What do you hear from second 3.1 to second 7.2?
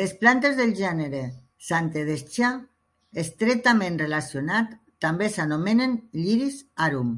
estretament relacionat, també s'anomenen "lliris arum".